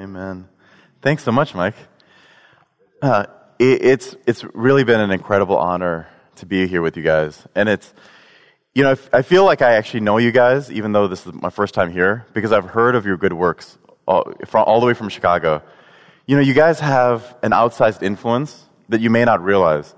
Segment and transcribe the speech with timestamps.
[0.00, 0.48] Amen.
[1.02, 1.74] Thanks so much, Mike.
[3.02, 3.26] Uh,
[3.58, 7.46] it, it's, it's really been an incredible honor to be here with you guys.
[7.54, 7.92] And it's,
[8.74, 11.50] you know, I feel like I actually know you guys, even though this is my
[11.50, 13.76] first time here, because I've heard of your good works
[14.08, 15.62] all, from, all the way from Chicago.
[16.24, 19.94] You know, you guys have an outsized influence that you may not realize.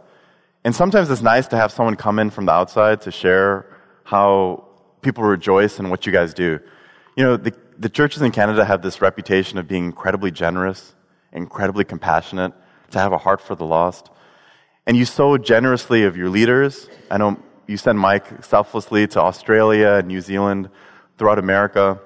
[0.65, 3.67] And sometimes it's nice to have someone come in from the outside to share
[4.03, 4.65] how
[5.01, 6.59] people rejoice in what you guys do.
[7.15, 10.95] You know, the, the churches in Canada have this reputation of being incredibly generous,
[11.33, 12.53] incredibly compassionate,
[12.93, 14.09] to have a heart for the lost.
[14.87, 16.89] And you sow generously of your leaders.
[17.11, 20.71] I know you send Mike selflessly to Australia, and New Zealand,
[21.19, 22.01] throughout America.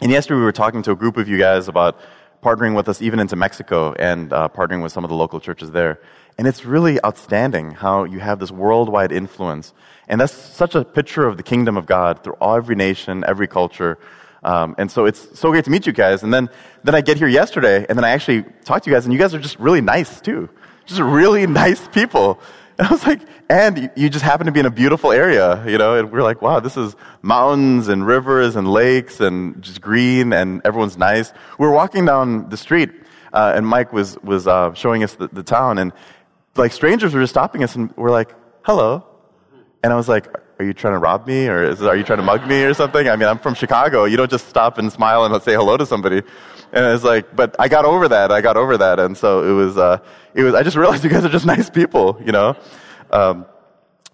[0.00, 2.00] And yesterday we were talking to a group of you guys about
[2.42, 5.70] partnering with us even into Mexico and uh, partnering with some of the local churches
[5.70, 6.00] there.
[6.38, 9.74] And it's really outstanding how you have this worldwide influence.
[10.08, 13.96] And that's such a picture of the kingdom of God through every nation, every culture.
[14.44, 16.22] Um, and so it's so great to meet you guys.
[16.22, 16.50] And then,
[16.82, 19.18] then I get here yesterday, and then I actually talk to you guys, and you
[19.18, 20.48] guys are just really nice too.
[20.86, 22.40] Just really nice people.
[22.78, 25.78] And I was like, and you just happen to be in a beautiful area, you
[25.78, 30.32] know, and we're like, wow, this is mountains and rivers and lakes and just green
[30.32, 31.32] and everyone's nice.
[31.58, 32.90] We were walking down the street,
[33.32, 35.92] uh, and Mike was, was uh, showing us the, the town, and
[36.56, 39.06] like strangers were just stopping us, and we're like, hello.
[39.82, 40.26] And I was like,
[40.64, 42.72] are you trying to rob me or is, are you trying to mug me or
[42.74, 43.08] something?
[43.08, 44.04] I mean, I'm from Chicago.
[44.04, 46.22] You don't just stop and smile and say hello to somebody.
[46.72, 48.32] And it's like, but I got over that.
[48.32, 48.98] I got over that.
[48.98, 49.98] And so it was, uh,
[50.34, 52.56] it was, I just realized you guys are just nice people, you know?
[53.10, 53.46] Um,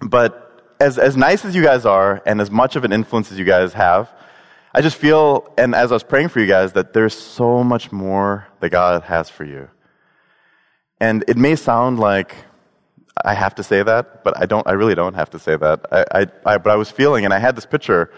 [0.01, 3.39] but as, as nice as you guys are and as much of an influence as
[3.39, 4.11] you guys have,
[4.75, 7.92] I just feel, and as I was praying for you guys, that there's so much
[7.92, 9.69] more that God has for you.
[11.01, 12.35] And it may sound like
[13.25, 14.66] I have to say that, but I don't.
[14.66, 15.86] I really don't have to say that.
[15.92, 18.11] I, I, I, but I was feeling, and I had this picture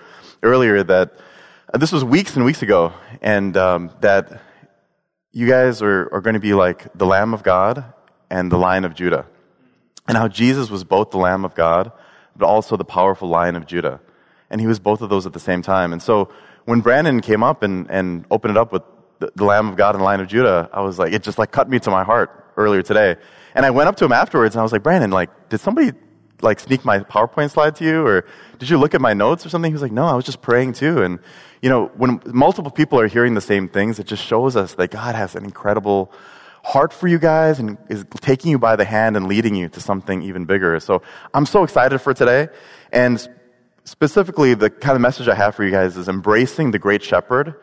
[0.42, 1.14] earlier that
[1.72, 4.40] uh, this was weeks and weeks ago, and um, that
[5.32, 7.84] you guys are, are going to be like the Lamb of God
[8.30, 9.26] and the Lion of Judah,
[10.06, 11.90] and how Jesus was both the Lamb of God,
[12.36, 14.00] but also the powerful Lion of Judah,
[14.50, 15.92] and he was both of those at the same time.
[15.92, 16.28] And so
[16.64, 18.83] when Brandon came up and, and opened it up with
[19.18, 21.38] the, the Lamb of God and the Lion of Judah, I was like, it just
[21.38, 23.17] like cut me to my heart earlier today.
[23.55, 25.92] And I went up to him afterwards and I was like, Brandon, like, did somebody
[26.40, 28.24] like sneak my PowerPoint slide to you or
[28.58, 29.70] did you look at my notes or something?
[29.70, 31.02] He was like, no, I was just praying too.
[31.02, 31.18] And,
[31.61, 34.91] you know, when multiple people are hearing the same things, it just shows us that
[34.91, 36.12] God has an incredible
[36.64, 39.80] heart for you guys and is taking you by the hand and leading you to
[39.80, 40.79] something even bigger.
[40.80, 41.02] So
[41.35, 42.48] I'm so excited for today.
[42.92, 43.27] And
[43.85, 47.55] specifically, the kind of message I have for you guys is embracing the great shepherd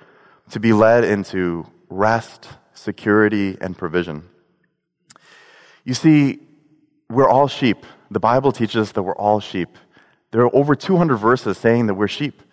[0.51, 4.27] to be led into rest, security, and provision.
[5.89, 6.37] You see,
[7.09, 7.83] we're all sheep.
[8.11, 9.75] The Bible teaches us that we're all sheep.
[10.29, 12.43] There are over 200 verses saying that we're sheep.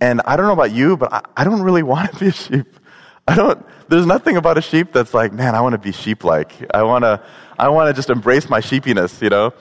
[0.00, 2.32] And I don't know about you, but I, I don't really want to be a
[2.32, 2.66] sheep.
[3.28, 6.24] I don't, there's nothing about a sheep that's like, man, I want to be sheep
[6.24, 6.50] like.
[6.72, 7.22] I want to,
[7.58, 9.52] I want to just embrace my sheepiness, you know?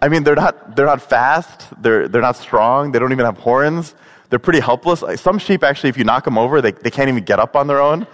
[0.00, 1.66] I mean, they're not, they're not fast.
[1.82, 2.92] They're, they're not strong.
[2.92, 3.96] They don't even have horns.
[4.28, 5.02] They're pretty helpless.
[5.02, 7.56] Like, some sheep, actually, if you knock them over, they, they can't even get up
[7.56, 8.06] on their own.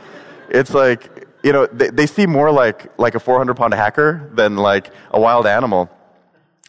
[0.48, 4.56] It's like, you know, they, they seem more like, like a 400 pound hacker than
[4.56, 5.90] like a wild animal.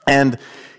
[0.07, 0.37] And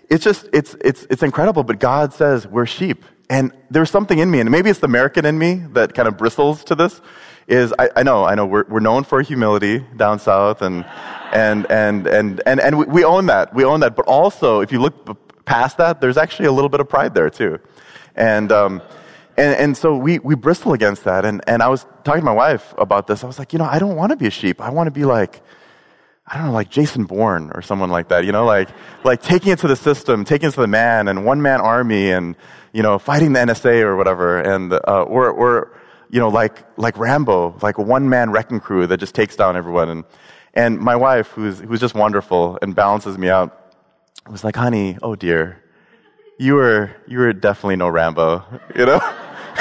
[0.09, 3.04] it's just, it's, it's, it's incredible, but God says we're sheep.
[3.31, 6.16] And there's something in me, and maybe it's the American in me that kind of
[6.16, 7.00] bristles to this,
[7.47, 10.87] is I, I know, I know, we're, we're known for humility down south, and,
[11.32, 13.55] and, and, and, and, and we, own that.
[13.55, 13.97] We own that.
[13.97, 17.28] But also, if you look past that, there's actually a little bit of pride there,
[17.28, 17.59] too.
[18.16, 18.82] And, um,
[19.38, 21.25] and, and so we, we bristle against that.
[21.25, 23.22] And, and I was talking to my wife about this.
[23.22, 24.60] I was like, you know, I don't want to be a sheep.
[24.60, 25.41] I want to be like,
[26.26, 28.69] I don't know, like Jason Bourne or someone like that, you know, like,
[29.04, 32.10] like taking it to the system, taking it to the man and one man army
[32.10, 32.34] and,
[32.72, 34.41] you know, fighting the NSA or whatever.
[34.41, 35.72] And, uh, or, or,
[36.10, 39.56] you know, like, like Rambo, like a one man wrecking crew that just takes down
[39.56, 39.88] everyone.
[39.88, 40.05] And,
[40.53, 43.76] and my wife, who's, who's just wonderful and balances me out,
[44.28, 45.62] was like, honey, oh dear,
[46.38, 48.44] you were, you were definitely no Rambo,
[48.75, 49.00] you know?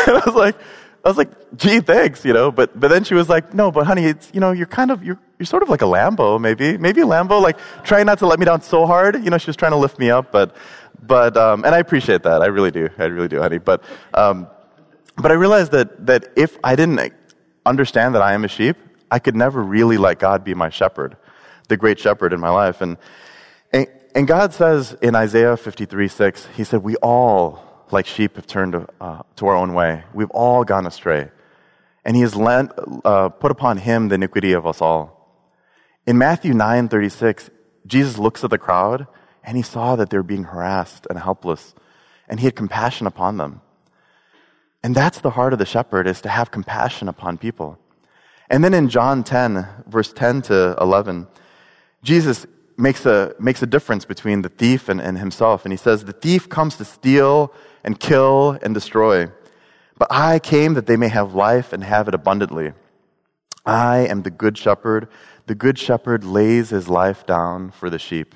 [0.15, 0.55] I was like,
[1.03, 2.51] I was like, gee, thanks, you know.
[2.51, 5.03] But but then she was like, no, but honey, it's you know, you're kind of
[5.03, 8.27] you're you're sort of like a Lambo, maybe maybe a Lambo, like trying not to
[8.27, 9.23] let me down so hard.
[9.23, 10.55] You know, she was trying to lift me up, but
[11.01, 13.57] but um, and I appreciate that, I really do, I really do, honey.
[13.57, 13.83] But
[14.13, 14.47] um,
[15.15, 17.13] but I realized that that if I didn't
[17.65, 18.77] understand that I am a sheep,
[19.11, 21.17] I could never really let God be my shepherd,
[21.67, 22.81] the great shepherd in my life.
[22.81, 22.97] And
[23.71, 28.47] and, and God says in Isaiah 53 6, He said, we all like sheep have
[28.47, 30.03] turned to, uh, to our own way.
[30.13, 31.29] We've all gone astray.
[32.03, 32.71] And he has lent,
[33.03, 35.17] uh, put upon him the iniquity of us all.
[36.05, 37.49] In Matthew 9:36,
[37.85, 39.07] Jesus looks at the crowd
[39.43, 41.73] and he saw that they're being harassed and helpless,
[42.27, 43.61] and he had compassion upon them.
[44.83, 47.79] And that's the heart of the shepherd is to have compassion upon people.
[48.49, 51.27] And then in John 10, verse 10 to 11,
[52.03, 52.45] Jesus
[52.77, 55.65] makes a, makes a difference between the thief and, and himself.
[55.65, 59.29] And he says, The thief comes to steal and kill and destroy.
[59.97, 62.73] But I came that they may have life and have it abundantly.
[63.65, 65.09] I am the good shepherd.
[65.47, 68.35] The good shepherd lays his life down for the sheep.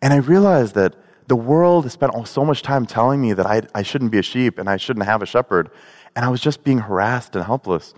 [0.00, 0.96] And I realized that
[1.28, 4.22] the world has spent so much time telling me that I, I shouldn't be a
[4.22, 5.70] sheep and I shouldn't have a shepherd.
[6.16, 7.94] And I was just being harassed and helpless.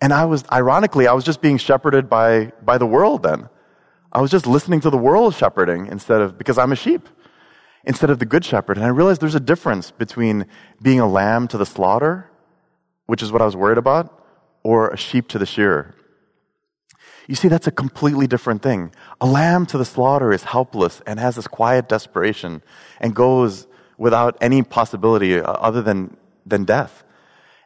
[0.00, 3.48] And I was, ironically, I was just being shepherded by, by the world then.
[4.12, 7.08] I was just listening to the world shepherding instead of, because I'm a sheep,
[7.84, 8.76] instead of the good shepherd.
[8.76, 10.46] And I realized there's a difference between
[10.82, 12.30] being a lamb to the slaughter,
[13.06, 14.24] which is what I was worried about,
[14.62, 15.94] or a sheep to the shearer.
[17.26, 18.92] You see, that's a completely different thing.
[19.20, 22.62] A lamb to the slaughter is helpless and has this quiet desperation
[23.00, 23.66] and goes
[23.98, 27.04] without any possibility uh, other than, than death.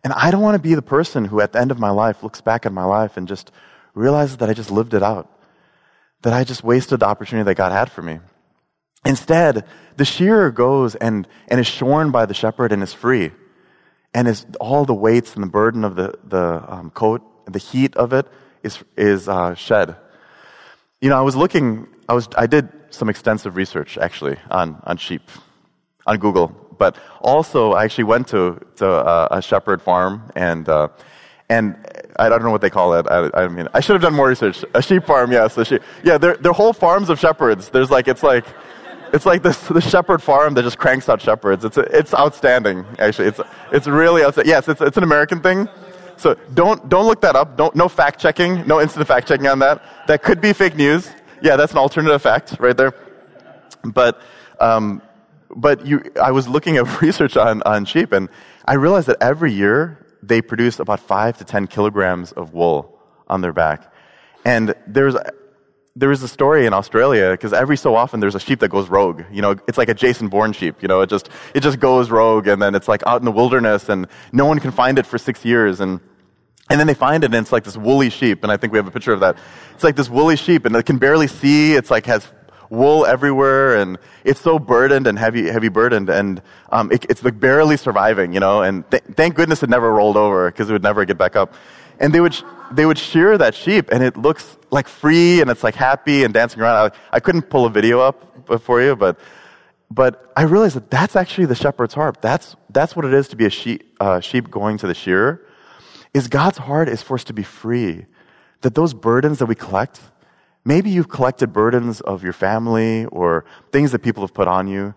[0.02, 2.22] And I don't want to be the person who, at the end of my life,
[2.22, 3.50] looks back at my life and just
[3.94, 5.30] realizes that I just lived it out,
[6.22, 8.20] that I just wasted the opportunity that God had for me.
[9.04, 9.64] Instead,
[9.96, 13.32] the shearer goes and, and is shorn by the shepherd and is free.
[14.12, 17.22] And is all the weights and the burden of the, the um, coat,
[17.52, 18.26] the heat of it,
[18.62, 19.96] is, is uh, shed.
[21.00, 24.96] You know, I was looking, I, was, I did some extensive research actually on, on
[24.96, 25.22] sheep
[26.06, 30.88] on Google but also I actually went to, to a, a shepherd farm and, uh,
[31.48, 31.76] and
[32.16, 33.06] I don't know what they call it.
[33.08, 34.64] I, I, mean, I should have done more research.
[34.74, 35.56] A sheep farm, yes.
[35.58, 35.82] A sheep.
[36.02, 37.68] Yeah, they're, they're whole farms of shepherds.
[37.68, 38.46] There's like, it's like,
[39.14, 41.64] it's like this, this shepherd farm that just cranks out shepherds.
[41.64, 43.28] It's, it's outstanding, actually.
[43.28, 43.40] It's,
[43.70, 44.50] it's really outstanding.
[44.50, 45.68] Yes, it's, it's an American thing.
[46.16, 47.56] So don't, don't look that up.
[47.56, 48.66] Don't, no fact checking.
[48.66, 49.82] No instant fact checking on that.
[50.08, 51.08] That could be fake news.
[51.40, 52.92] Yeah, that's an alternative fact right there.
[53.84, 54.20] But,
[54.58, 55.00] um,
[55.54, 58.28] but you, I was looking at research on, on sheep, and
[58.64, 63.42] I realized that every year they produce about five to 10 kilograms of wool on
[63.42, 63.92] their back.
[64.44, 65.14] And there's,
[65.96, 68.88] there is a story in Australia because every so often there's a sheep that goes
[68.88, 69.22] rogue.
[69.30, 70.82] You know, it's like a Jason Bourne sheep.
[70.82, 73.32] You know, it just it just goes rogue, and then it's like out in the
[73.32, 76.00] wilderness, and no one can find it for six years, and
[76.68, 78.78] and then they find it, and it's like this woolly sheep, and I think we
[78.78, 79.36] have a picture of that.
[79.74, 81.74] It's like this woolly sheep, and it can barely see.
[81.74, 82.26] It's like has
[82.70, 86.42] wool everywhere, and it's so burdened and heavy, heavy burdened, and
[86.72, 88.62] um, it, it's like barely surviving, you know.
[88.62, 91.54] And th- thank goodness it never rolled over because it would never get back up.
[91.98, 92.36] And they would
[92.72, 96.34] they would shear that sheep, and it looks like free, and it's like happy and
[96.34, 96.92] dancing around.
[96.92, 99.18] I, I couldn't pull a video up for you, but
[99.90, 102.20] but I realized that that's actually the shepherd's heart.
[102.20, 105.46] That's that's what it is to be a sheep uh, sheep going to the shearer.
[106.12, 108.06] Is God's heart is for us to be free.
[108.62, 110.00] That those burdens that we collect,
[110.64, 114.94] Maybe you've collected burdens of your family or things that people have put on you.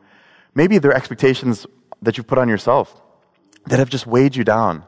[0.55, 1.67] Maybe they're expectations
[2.01, 3.01] that you've put on yourself
[3.65, 4.85] that have just weighed you down.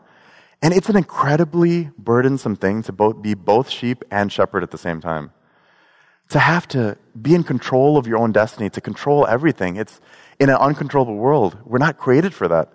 [0.61, 4.77] And it's an incredibly burdensome thing to both be both sheep and shepherd at the
[4.77, 5.31] same time.
[6.29, 9.77] To have to be in control of your own destiny, to control everything.
[9.77, 10.01] It's
[10.39, 11.57] in an uncontrollable world.
[11.65, 12.73] We're not created for that.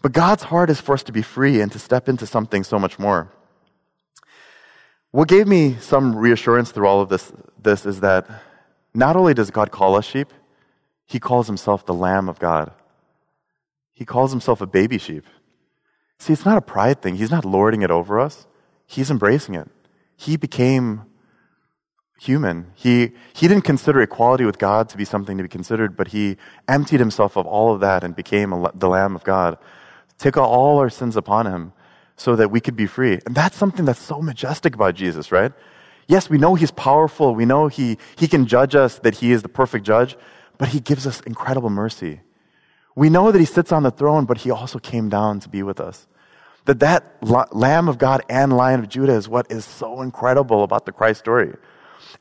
[0.00, 2.78] But God's heart is for us to be free and to step into something so
[2.78, 3.32] much more.
[5.10, 8.28] What gave me some reassurance through all of this, this is that
[8.94, 10.32] not only does God call us sheep,
[11.06, 12.70] he calls himself the Lamb of God.
[13.92, 15.24] He calls himself a baby sheep.
[16.18, 17.16] See, it's not a pride thing.
[17.16, 18.46] He's not lording it over us.
[18.86, 19.68] He's embracing it.
[20.16, 21.04] He became
[22.20, 22.72] human.
[22.74, 26.36] He, he didn't consider equality with God to be something to be considered, but he
[26.66, 29.56] emptied himself of all of that and became a, the Lamb of God.
[30.18, 31.72] Took all our sins upon him
[32.16, 33.20] so that we could be free.
[33.24, 35.52] And that's something that's so majestic about Jesus, right?
[36.08, 37.34] Yes, we know he's powerful.
[37.34, 40.16] We know he, he can judge us, that he is the perfect judge,
[40.56, 42.22] but he gives us incredible mercy.
[42.96, 45.62] We know that he sits on the throne, but he also came down to be
[45.62, 46.08] with us.
[46.68, 50.84] That that Lamb of God and Lion of Judah is what is so incredible about
[50.84, 51.54] the Christ story.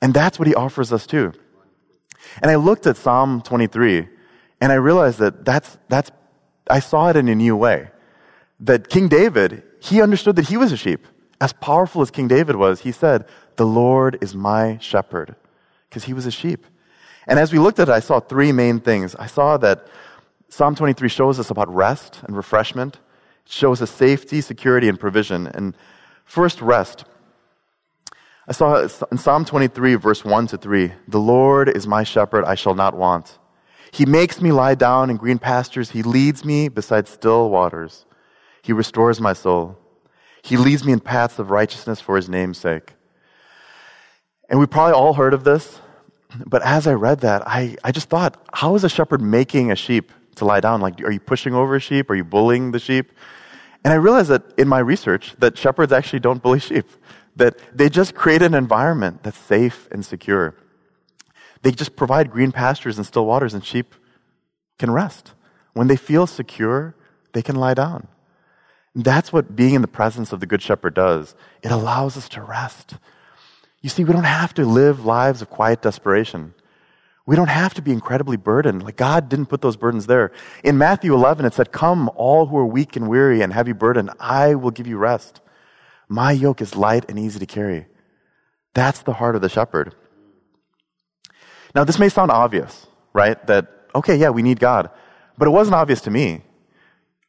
[0.02, 1.34] And that's what he offers us too.
[2.42, 4.08] And I looked at Psalm 23
[4.62, 6.12] and I realized that that's, that's,
[6.70, 7.90] I saw it in a new way.
[8.62, 11.06] That King David, he understood that he was a sheep.
[11.42, 13.26] As powerful as King David was, he said,
[13.58, 15.36] The Lord is my shepherd,
[15.90, 16.66] because he was a sheep.
[17.28, 19.14] And as we looked at it, I saw three main things.
[19.16, 19.88] I saw that
[20.48, 23.00] Psalm 23 shows us about rest and refreshment,
[23.48, 25.48] shows us safety, security, and provision.
[25.48, 25.76] And
[26.26, 27.06] first, rest.
[28.48, 32.56] I saw in Psalm 23, verse 1 to 3, The Lord is my shepherd, I
[32.56, 33.38] shall not want.
[33.92, 38.06] He makes me lie down in green pastures, He leads me beside still waters.
[38.62, 39.78] He restores my soul.
[40.44, 42.94] He leads me in paths of righteousness for his name's sake.
[44.50, 45.82] And we probably all heard of this,
[46.46, 49.76] but as I read that, I, I just thought, how is a shepherd making a
[49.76, 50.82] sheep to lie down?
[50.82, 52.10] Like, are you pushing over a sheep?
[52.10, 53.12] Are you bullying the sheep?
[53.88, 56.90] And I realized that in my research that shepherds actually don't bully sheep.
[57.38, 60.56] that they just create an environment that's safe and secure.
[61.62, 63.96] They just provide green pastures and still waters, and sheep
[64.78, 65.32] can rest.
[65.72, 66.96] When they feel secure,
[67.32, 68.10] they can lie down.
[68.94, 71.34] That's what being in the presence of the Good Shepherd does.
[71.64, 72.96] It allows us to rest.
[73.82, 76.54] You see, we don't have to live lives of quiet desperation.
[77.28, 78.84] We don't have to be incredibly burdened.
[78.84, 80.32] Like God didn't put those burdens there.
[80.64, 84.12] In Matthew 11, it said, Come, all who are weak and weary and heavy burdened,
[84.18, 85.42] I will give you rest.
[86.08, 87.86] My yoke is light and easy to carry.
[88.74, 89.94] That's the heart of the shepherd.
[91.76, 93.46] Now, this may sound obvious, right?
[93.48, 94.90] That, okay, yeah, we need God.
[95.38, 96.44] But it wasn't obvious to me.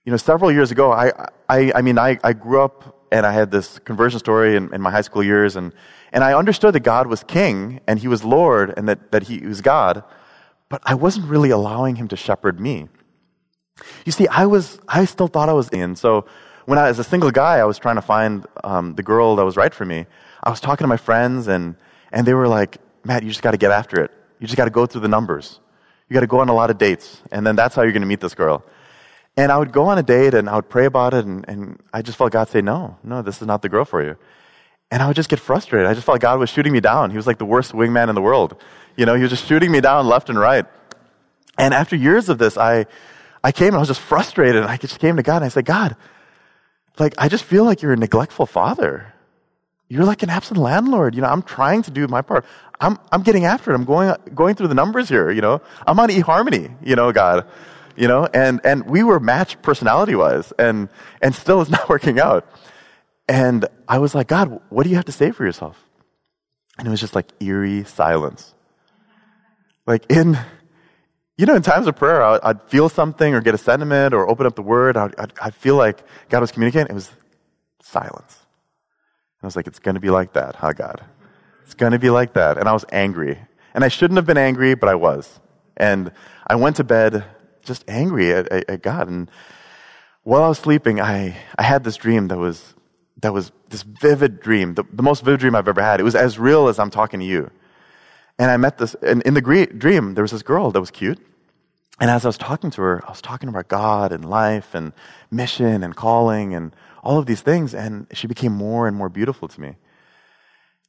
[0.05, 1.11] You know, several years ago, I,
[1.49, 4.81] I, I mean, I, I grew up and I had this conversion story in, in
[4.81, 5.73] my high school years, and,
[6.12, 9.38] and I understood that God was king and he was Lord and that, that he
[9.47, 10.05] was God,
[10.69, 12.88] but I wasn't really allowing him to shepherd me.
[14.05, 15.97] You see, I was, I still thought I was in.
[15.97, 16.27] So
[16.67, 19.45] when I, as a single guy, I was trying to find um, the girl that
[19.45, 20.07] was right for me.
[20.43, 21.77] I was talking to my friends and,
[22.12, 24.11] and they were like, Matt, you just got to get after it.
[24.41, 25.61] You just got to go through the numbers.
[26.09, 28.03] You got to go on a lot of dates, and then that's how you're going
[28.03, 28.65] to meet this girl.
[29.38, 31.80] And I would go on a date and I would pray about it, and, and
[31.92, 34.16] I just felt God say, No, no, this is not the girl for you.
[34.90, 35.87] And I would just get frustrated.
[35.87, 37.12] I just felt God was shooting me down.
[37.12, 38.61] He was like the worst wingman in the world.
[38.97, 40.66] You know, he was just shooting me down left and right.
[41.57, 42.87] And after years of this, I,
[43.45, 44.57] I came and I was just frustrated.
[44.57, 45.95] And I just came to God and I said, God,
[46.99, 49.12] like, I just feel like you're a neglectful father.
[49.88, 51.14] You're like an absent landlord.
[51.14, 52.45] You know, I'm trying to do my part.
[52.80, 53.76] I'm, I'm getting after it.
[53.76, 55.62] I'm going, going through the numbers here, you know.
[55.87, 57.47] I'm on eHarmony, you know, God.
[57.99, 60.88] You know, and, and we were matched personality wise and,
[61.21, 62.49] and still it's not working out.
[63.28, 65.76] And I was like, God, what do you have to say for yourself?
[66.78, 68.55] And it was just like eerie silence.
[69.85, 70.38] Like in,
[71.37, 74.31] you know, in times of prayer, I'd, I'd feel something or get a sentiment or
[74.31, 74.97] open up the word.
[74.97, 76.87] I'd, I'd, I'd feel like God was communicating.
[76.88, 77.11] It was
[77.83, 78.38] silence.
[79.40, 81.02] And I was like, it's going to be like that, huh, God?
[81.64, 82.59] It's going to be like that.
[82.59, 83.38] And I was angry.
[83.75, 85.40] And I shouldn't have been angry, but I was.
[85.76, 86.12] And
[86.47, 87.25] I went to bed
[87.68, 89.08] just angry at, at, at God.
[89.08, 89.30] And
[90.25, 92.75] while I was sleeping, I, I had this dream that was,
[93.20, 96.00] that was this vivid dream, the, the most vivid dream I've ever had.
[96.00, 97.50] It was as real as I'm talking to you.
[98.38, 99.40] And I met this, and in the
[99.76, 101.18] dream, there was this girl that was cute.
[102.00, 104.92] And as I was talking to her, I was talking about God and life and
[105.30, 109.48] mission and calling and all of these things, and she became more and more beautiful
[109.48, 109.76] to me.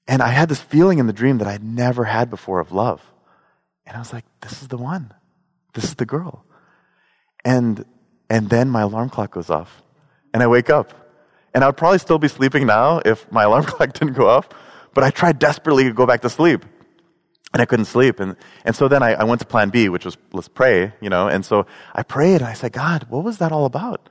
[0.07, 3.01] And I had this feeling in the dream that I'd never had before of love.
[3.85, 5.13] And I was like, this is the one.
[5.73, 6.45] This is the girl.
[7.49, 7.83] And,
[8.29, 9.81] and then my alarm clock goes off.
[10.35, 10.93] And I wake up.
[11.51, 14.47] And I would probably still be sleeping now if my alarm clock didn't go off.
[14.93, 16.63] But I tried desperately to go back to sleep.
[17.51, 18.19] And I couldn't sleep.
[18.19, 21.09] And, and so then I, I went to plan B, which was let's pray, you
[21.09, 21.27] know.
[21.27, 21.65] And so
[21.95, 24.09] I prayed and I said, God, what was that all about?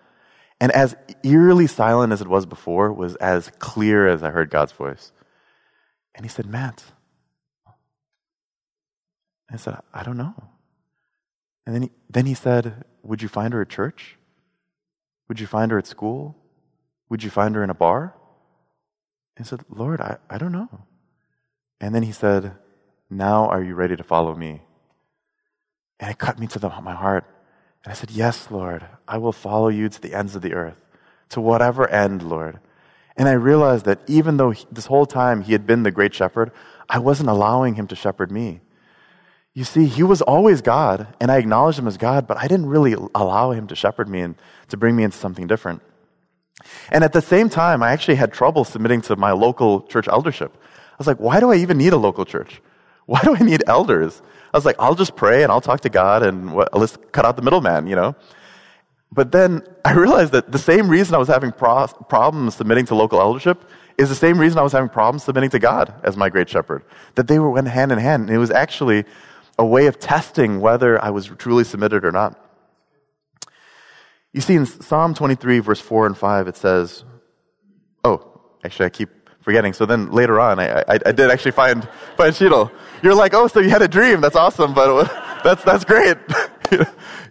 [0.60, 4.72] And as eerily silent as it was before, was as clear as I heard God's
[4.72, 5.12] voice.
[6.16, 6.82] And he said, Matt.
[9.48, 10.34] I said, I don't know.
[11.68, 14.16] And then he, then he said, Would you find her at church?
[15.28, 16.34] Would you find her at school?
[17.10, 18.14] Would you find her in a bar?
[19.36, 20.86] And I said, Lord, I, I don't know.
[21.78, 22.54] And then he said,
[23.10, 24.62] Now are you ready to follow me?
[26.00, 27.26] And it cut me to the, my heart.
[27.84, 30.80] And I said, Yes, Lord, I will follow you to the ends of the earth,
[31.28, 32.60] to whatever end, Lord.
[33.14, 36.14] And I realized that even though he, this whole time he had been the great
[36.14, 36.50] shepherd,
[36.88, 38.62] I wasn't allowing him to shepherd me.
[39.54, 42.66] You see, he was always God, and I acknowledged him as God, but I didn't
[42.66, 44.36] really allow him to shepherd me and
[44.68, 45.82] to bring me into something different.
[46.90, 50.52] And at the same time, I actually had trouble submitting to my local church eldership.
[50.56, 52.60] I was like, why do I even need a local church?
[53.06, 54.20] Why do I need elders?
[54.52, 57.24] I was like, I'll just pray and I'll talk to God and what, let's cut
[57.24, 58.14] out the middleman, you know?
[59.10, 62.94] But then I realized that the same reason I was having pro- problems submitting to
[62.94, 63.64] local eldership
[63.96, 66.84] is the same reason I was having problems submitting to God as my great shepherd.
[67.14, 68.24] That they were went hand in hand.
[68.24, 69.04] And it was actually
[69.58, 72.38] a way of testing whether I was truly submitted or not.
[74.32, 77.04] You see, in Psalm 23, verse 4 and 5, it says,
[78.04, 79.08] Oh, actually, I keep
[79.40, 79.72] forgetting.
[79.72, 82.70] So then later on, I, I, I did actually find, find Sheetal.
[83.02, 84.20] You're like, oh, so you had a dream.
[84.20, 85.04] That's awesome, but
[85.44, 86.18] that's, that's great.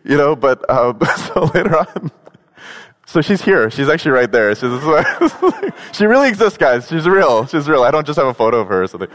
[0.04, 2.12] you know, but, um, so later on,
[3.06, 3.70] so she's here.
[3.70, 4.54] She's actually right there.
[4.56, 4.72] She's,
[5.94, 6.90] she really exists, guys.
[6.90, 7.46] She's real.
[7.46, 7.84] She's real.
[7.84, 9.10] I don't just have a photo of her or something.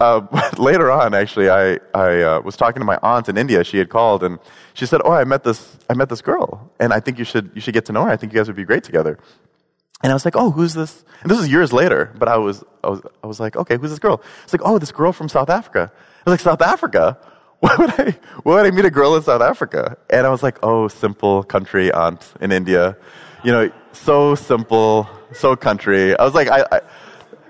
[0.00, 0.26] Uh,
[0.58, 3.64] later on, actually, I, I uh, was talking to my aunt in India.
[3.64, 4.38] She had called and
[4.74, 7.50] she said, "Oh, I met this I met this girl, and I think you should
[7.54, 8.10] you should get to know her.
[8.10, 9.18] I think you guys would be great together."
[10.04, 11.02] And I was like, oh, who's this?
[11.22, 13.88] And this was years later, but I was, I was, I was like, okay, who's
[13.88, 14.20] this girl?
[14.42, 15.90] It's like, oh, this girl from South Africa.
[15.90, 17.16] I was like, South Africa?
[17.60, 19.96] Why would I, why would I meet a girl in South Africa?
[20.10, 22.98] And I was like, oh, simple country aunt in India.
[23.42, 26.14] You know, so simple, so country.
[26.18, 26.80] I was like, I, I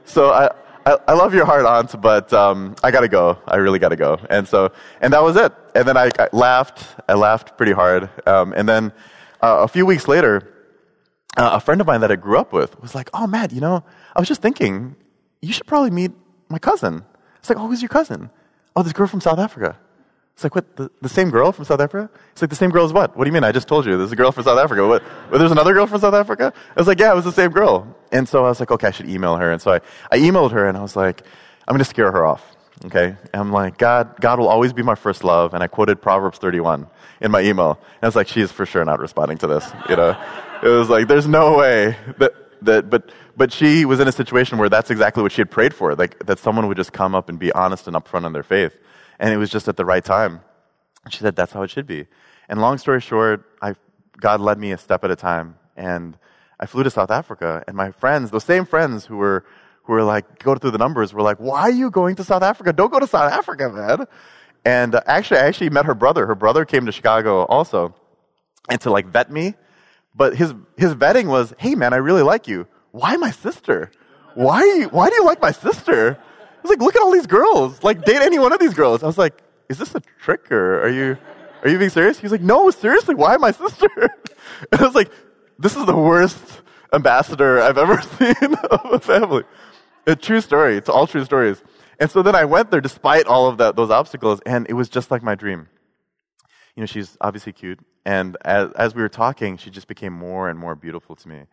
[0.04, 0.50] so I,
[0.86, 3.38] I, I love your heart, aunt, but um, I gotta go.
[3.46, 4.18] I really gotta go.
[4.28, 5.52] And so, and that was it.
[5.74, 6.86] And then I, I laughed.
[7.08, 8.10] I laughed pretty hard.
[8.26, 8.92] Um, and then
[9.40, 10.52] uh, a few weeks later,
[11.36, 13.60] uh, a friend of mine that I grew up with was like, "Oh, Matt, you
[13.60, 13.82] know,
[14.14, 14.96] I was just thinking,
[15.40, 16.12] you should probably meet
[16.48, 17.04] my cousin."
[17.38, 18.30] It's like, "Oh, who's your cousin?"
[18.76, 19.78] "Oh, this girl from South Africa."
[20.34, 22.10] It's like, what, the, the same girl from South Africa?
[22.32, 23.16] It's like, the same girl as what?
[23.16, 23.44] What do you mean?
[23.44, 24.86] I just told you there's a girl from South Africa.
[24.86, 25.02] What?
[25.30, 26.52] Well, there's another girl from South Africa?
[26.54, 27.96] I was like, yeah, it was the same girl.
[28.10, 29.52] And so I was like, okay, I should email her.
[29.52, 31.22] And so I, I emailed her and I was like,
[31.68, 32.44] I'm going to scare her off.
[32.84, 33.06] Okay?
[33.06, 35.54] And I'm like, God, God will always be my first love.
[35.54, 36.88] And I quoted Proverbs 31
[37.20, 37.78] in my email.
[37.80, 39.70] And I was like, she is for sure not responding to this.
[39.88, 40.20] You know?
[40.64, 44.58] it was like, there's no way that, that, but, but she was in a situation
[44.58, 47.28] where that's exactly what she had prayed for, like, that someone would just come up
[47.28, 48.76] and be honest and upfront in their faith
[49.24, 50.42] and it was just at the right time.
[51.08, 52.06] She said, That's how it should be.
[52.46, 53.74] And long story short, I,
[54.18, 55.56] God led me a step at a time.
[55.78, 56.18] And
[56.60, 59.46] I flew to South Africa, and my friends, those same friends who were,
[59.84, 62.42] who were like, go through the numbers, were like, Why are you going to South
[62.42, 62.74] Africa?
[62.74, 64.06] Don't go to South Africa, man.
[64.62, 66.26] And uh, actually, I actually met her brother.
[66.26, 67.94] Her brother came to Chicago also,
[68.68, 69.54] and to like vet me.
[70.14, 72.68] But his, his vetting was, Hey, man, I really like you.
[72.90, 73.90] Why my sister?
[74.34, 76.18] Why, why do you like my sister?
[76.64, 77.82] Was like, look at all these girls.
[77.82, 79.02] Like, date any one of these girls.
[79.02, 81.16] I was like, is this a trick or are you,
[81.62, 82.18] are you being serious?
[82.18, 83.88] He's like, no, seriously, why my sister?
[84.72, 85.10] And I was like,
[85.58, 86.38] this is the worst
[86.92, 89.44] ambassador I've ever seen of a family.
[90.06, 90.76] A true story.
[90.76, 91.62] It's all true stories.
[92.00, 94.88] And so then I went there despite all of that, those obstacles, and it was
[94.88, 95.68] just like my dream.
[96.76, 100.48] You know, she's obviously cute, and as, as we were talking, she just became more
[100.48, 101.44] and more beautiful to me.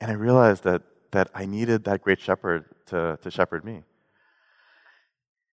[0.00, 0.82] And I realized that,
[1.12, 3.84] that I needed that great shepherd to, to shepherd me.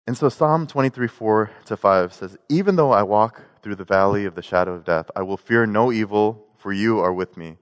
[0.08, 4.26] And so Psalm 23, 4 to 5 says, Even though I walk through the valley
[4.26, 7.58] of the shadow of death, I will fear no evil, for you are with me.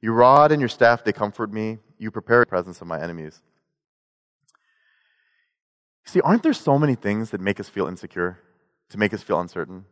[0.00, 1.78] Your rod and your staff, they comfort me.
[1.98, 3.40] You prepare the presence of my enemies.
[6.04, 8.38] See, aren't there so many things that make us feel insecure,
[8.90, 9.84] to make us feel uncertain?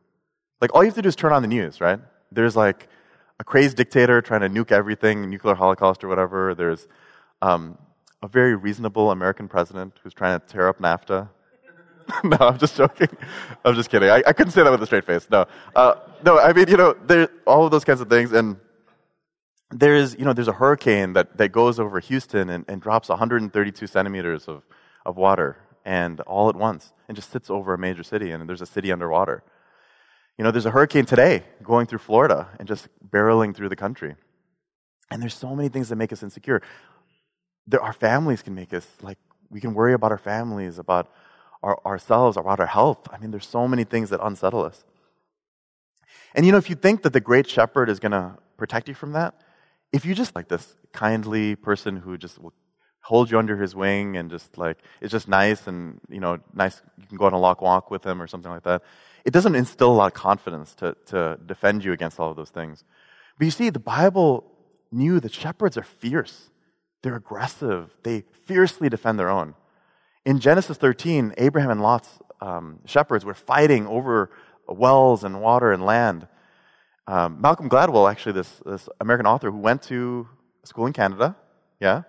[0.61, 2.01] Like, all you have to do is turn on the news, right?
[2.31, 2.89] There's like
[3.39, 6.55] a crazed dictator trying to nuke everything, nuclear holocaust or whatever.
[6.55, 6.89] There's
[7.43, 7.77] um,
[8.23, 11.29] a very reasonable American president who's trying to tear up NAFTA.
[12.25, 13.09] no, I'm just joking.
[13.65, 14.09] I'm just kidding.
[14.11, 15.27] I, I couldn't say that with a straight face.
[15.31, 16.39] No, uh, no.
[16.39, 18.57] I mean, you know, there all of those kinds of things, and
[19.71, 23.87] there's you know there's a hurricane that, that goes over Houston and, and drops 132
[23.87, 24.63] centimeters of,
[25.05, 28.63] of water, and all at once, and just sits over a major city, and there's
[28.63, 29.43] a city underwater.
[30.39, 34.15] You know, there's a hurricane today going through Florida and just barreling through the country,
[35.11, 36.63] and there's so many things that make us insecure.
[37.67, 39.19] There, our families can make us like
[39.51, 41.11] we can worry about our families, about
[41.67, 43.09] our, ourselves, about our health.
[43.13, 44.85] I mean, there's so many things that unsettle us.
[46.35, 48.95] And you know, if you think that the great shepherd is going to protect you
[48.95, 49.35] from that,
[49.93, 52.53] if you just like this kindly person who just will
[53.01, 56.83] hold you under his wing and just like it's just nice and you know nice
[57.01, 58.83] you can go on a walk walk with him or something like that
[59.25, 62.51] it doesn't instill a lot of confidence to, to defend you against all of those
[62.51, 62.83] things
[63.39, 64.45] but you see the bible
[64.91, 66.51] knew that shepherds are fierce
[67.03, 69.55] they're aggressive they fiercely defend their own
[70.27, 74.31] in Genesis 13, Abraham and Lot's um, shepherds were fighting over
[74.67, 76.27] wells and water and land.
[77.07, 80.29] Um, Malcolm Gladwell, actually, this, this American author who went to
[80.65, 81.37] school in Canada,
[81.79, 82.03] yeah,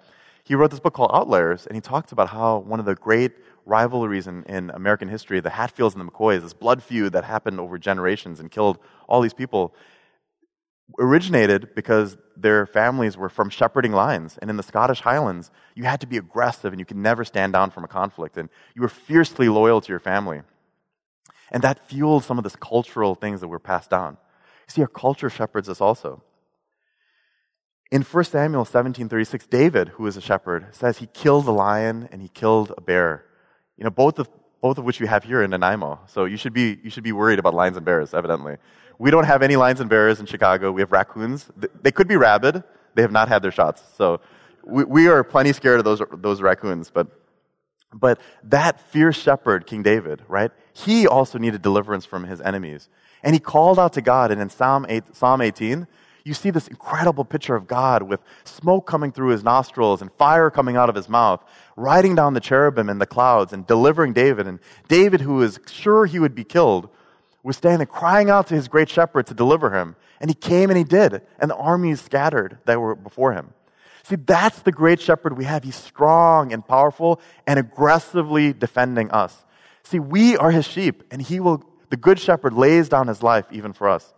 [0.43, 3.33] he wrote this book called Outliers, and he talks about how one of the great
[3.67, 7.59] rivalries in, in American history, the Hatfields and the McCoys, this blood feud that happened
[7.59, 9.75] over generations and killed all these people,
[10.99, 14.37] originated because their families were from shepherding lines.
[14.41, 17.53] And in the Scottish Highlands, you had to be aggressive and you could never stand
[17.53, 18.37] down from a conflict.
[18.37, 20.41] And you were fiercely loyal to your family.
[21.51, 24.17] And that fueled some of this cultural things that were passed down.
[24.67, 26.23] You see, our culture shepherds us also.
[27.89, 32.21] In 1 Samuel 17:36, David, who is a shepherd, says he killed a lion and
[32.21, 33.25] he killed a bear.
[33.77, 34.29] You know, both of
[34.61, 35.99] both of which we have here in Nanaimo.
[36.07, 38.57] So you should be you should be worried about lions and bears, evidently.
[38.99, 40.71] We don't have any lions and bears in Chicago.
[40.71, 41.49] We have raccoons.
[41.81, 42.63] They could be rabid.
[42.95, 43.83] They have not had their shots.
[43.95, 44.21] So
[44.63, 46.89] we, we are plenty scared of those, those raccoons.
[46.89, 47.07] But,
[47.93, 50.51] but that fierce shepherd, King David, right?
[50.73, 52.89] He also needed deliverance from his enemies.
[53.23, 54.31] And he called out to God.
[54.31, 55.87] And in Psalm, 8, Psalm 18,
[56.27, 60.49] you see this incredible picture of God with smoke coming through his nostrils and fire
[60.49, 61.43] coming out of his mouth,
[61.75, 64.45] riding down the cherubim in the clouds and delivering David.
[64.45, 66.89] And David, who was sure he would be killed,
[67.43, 69.95] was standing crying out to his great shepherd to deliver him.
[70.19, 71.21] And he came and he did.
[71.39, 73.53] And the armies scattered that were before him.
[74.03, 75.63] See, that's the great shepherd we have.
[75.63, 79.45] He's strong and powerful and aggressively defending us.
[79.83, 83.45] See, we are his sheep, and he will, the good shepherd lays down his life
[83.51, 84.13] even for us.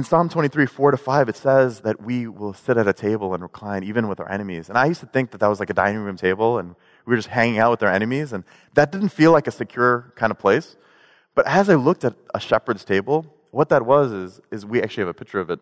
[0.00, 3.34] In Psalm 23, 4 to 5, it says that we will sit at a table
[3.34, 4.70] and recline even with our enemies.
[4.70, 7.10] And I used to think that that was like a dining room table and we
[7.10, 8.32] were just hanging out with our enemies.
[8.32, 10.78] And that didn't feel like a secure kind of place.
[11.34, 15.02] But as I looked at a shepherd's table, what that was is, is we actually
[15.02, 15.60] have a picture of it.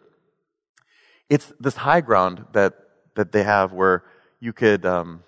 [1.29, 2.75] It's this high ground that,
[3.17, 4.05] that they have where
[4.39, 5.25] you could, um,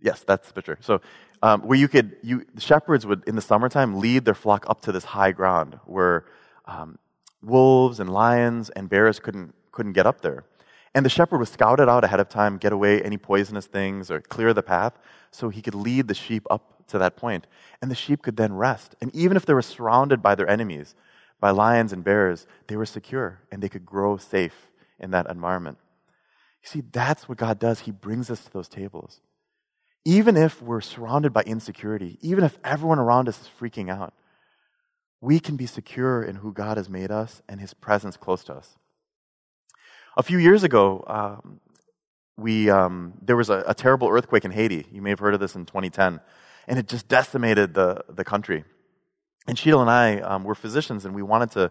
[0.00, 0.78] yes, that's the picture.
[0.80, 1.02] So,
[1.42, 4.92] um, where you could, you, shepherds would, in the summertime, lead their flock up to
[4.92, 6.24] this high ground where
[6.64, 6.98] um,
[7.42, 10.44] wolves and lions and bears couldn't, couldn't get up there.
[10.94, 14.20] And the shepherd was scouted out ahead of time, get away any poisonous things or
[14.20, 14.98] clear the path
[15.30, 17.46] so he could lead the sheep up to that point.
[17.80, 18.94] And the sheep could then rest.
[19.00, 20.94] And even if they were surrounded by their enemies,
[21.40, 25.78] by lions and bears, they were secure and they could grow safe in that environment.
[26.62, 27.80] You see, that's what God does.
[27.80, 29.20] He brings us to those tables.
[30.04, 34.14] Even if we're surrounded by insecurity, even if everyone around us is freaking out,
[35.22, 38.54] we can be secure in who God has made us and His presence close to
[38.54, 38.76] us.
[40.16, 41.60] A few years ago, um,
[42.36, 44.84] we, um, there was a, a, terrible earthquake in Haiti.
[44.90, 46.20] You may have heard of this in 2010.
[46.66, 48.64] And it just decimated the, the country.
[49.46, 51.70] And Sheetal and I um, were physicians, and we wanted to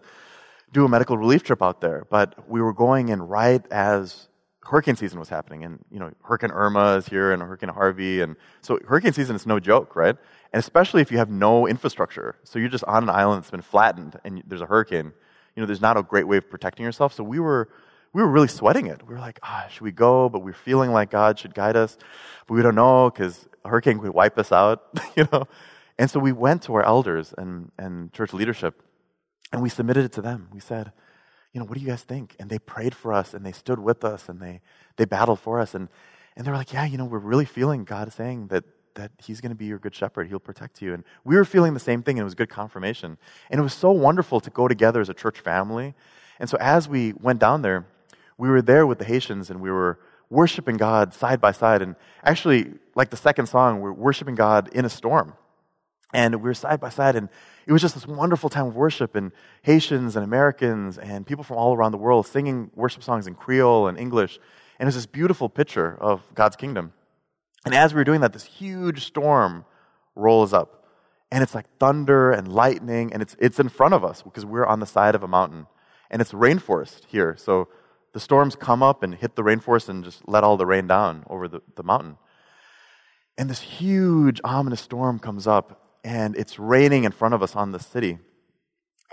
[0.72, 2.06] do a medical relief trip out there.
[2.10, 4.28] But we were going in right as
[4.64, 5.64] hurricane season was happening.
[5.64, 8.20] And, you know, Hurricane Irma is here and Hurricane Harvey.
[8.20, 10.16] And so hurricane season is no joke, right?
[10.52, 12.36] And especially if you have no infrastructure.
[12.44, 15.12] So you're just on an island that's been flattened and there's a hurricane.
[15.56, 17.14] You know, there's not a great way of protecting yourself.
[17.14, 17.68] So we were
[18.12, 19.06] we were really sweating it.
[19.06, 20.28] We were like, ah, should we go?
[20.28, 21.96] But we are feeling like God should guide us.
[22.46, 24.82] But we don't know because a hurricane could wipe us out,
[25.16, 25.48] you know?
[25.98, 28.82] And so we went to our elders and, and church leadership
[29.52, 30.48] and we submitted it to them.
[30.52, 30.92] We said,
[31.52, 32.36] you know, what do you guys think?
[32.38, 34.60] And they prayed for us and they stood with us and they,
[34.96, 35.74] they battled for us.
[35.74, 35.88] And,
[36.36, 39.40] and they were like, yeah, you know, we're really feeling God saying that, that He's
[39.40, 40.28] going to be your good shepherd.
[40.28, 40.94] He'll protect you.
[40.94, 43.18] And we were feeling the same thing and it was good confirmation.
[43.50, 45.94] And it was so wonderful to go together as a church family.
[46.38, 47.86] And so as we went down there,
[48.38, 49.98] we were there with the Haitians and we were
[50.30, 51.82] worshiping God side by side.
[51.82, 55.34] And actually, like the second song, we're worshiping God in a storm.
[56.14, 57.30] And we were side by side, and
[57.66, 59.14] it was just this wonderful time of worship.
[59.14, 63.34] And Haitians and Americans and people from all around the world singing worship songs in
[63.34, 64.38] Creole and English.
[64.78, 66.92] And it was this beautiful picture of God's kingdom.
[67.64, 69.64] And as we were doing that, this huge storm
[70.14, 70.84] rolls up.
[71.30, 74.66] And it's like thunder and lightning, and it's, it's in front of us because we're
[74.66, 75.66] on the side of a mountain.
[76.10, 77.36] And it's rainforest here.
[77.38, 77.68] So
[78.12, 81.24] the storms come up and hit the rainforest and just let all the rain down
[81.30, 82.18] over the, the mountain.
[83.38, 87.72] And this huge, ominous storm comes up, and it's raining in front of us on
[87.72, 88.18] the city.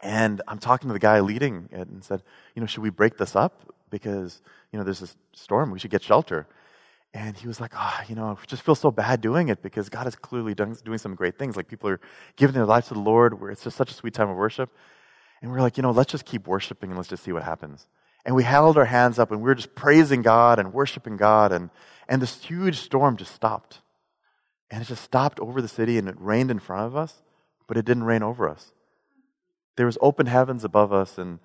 [0.03, 2.23] And I'm talking to the guy leading it and said,
[2.55, 3.73] You know, should we break this up?
[3.89, 5.71] Because, you know, there's this storm.
[5.71, 6.47] We should get shelter.
[7.13, 9.89] And he was like, Oh, you know, I just feel so bad doing it because
[9.89, 11.55] God is clearly doing some great things.
[11.55, 11.99] Like people are
[12.35, 14.69] giving their lives to the Lord, where it's just such a sweet time of worship.
[15.41, 17.87] And we're like, You know, let's just keep worshiping and let's just see what happens.
[18.25, 21.51] And we held our hands up and we were just praising God and worshiping God.
[21.51, 21.69] And,
[22.07, 23.79] and this huge storm just stopped.
[24.69, 27.13] And it just stopped over the city and it rained in front of us,
[27.67, 28.73] but it didn't rain over us.
[29.77, 31.17] There was open heavens above us.
[31.17, 31.39] And,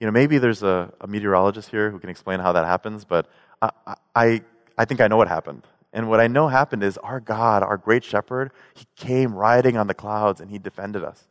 [0.00, 3.30] you know, maybe there's a, a meteorologist here who can explain how that happens, but
[3.62, 4.40] I, I, I
[4.84, 5.66] think I know what happened.
[5.92, 9.86] And what I know happened is our God, our great shepherd, he came riding on
[9.86, 11.26] the clouds and he defended us.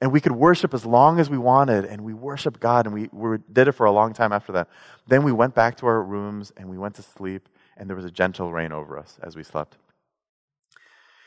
[0.00, 3.10] And we could worship as long as we wanted, and we worshiped God, and we,
[3.12, 4.68] we did it for a long time after that.
[5.06, 8.06] Then we went back to our rooms and we went to sleep, and there was
[8.06, 9.76] a gentle rain over us as we slept.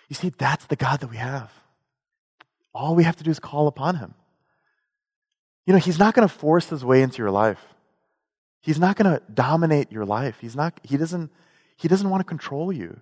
[0.09, 1.51] You see, that's the God that we have.
[2.73, 4.15] All we have to do is call upon Him.
[5.67, 7.63] You know, He's not going to force His way into your life.
[8.63, 10.37] He's not going to dominate your life.
[10.39, 11.29] He's not, he, doesn't,
[11.75, 13.01] he doesn't want to control you.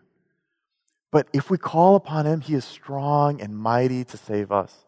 [1.11, 4.85] But if we call upon Him, He is strong and mighty to save us